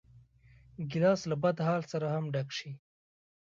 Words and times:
ګیلاس 0.89 1.21
له 1.29 1.35
بدحال 1.43 1.81
سره 1.91 2.07
هم 2.15 2.25
ډک 2.33 2.49
شي. 2.57 2.71